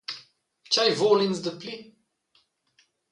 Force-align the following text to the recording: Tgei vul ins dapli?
Tgei 0.65 0.91
vul 0.99 1.19
ins 1.25 1.39
dapli? 1.45 1.75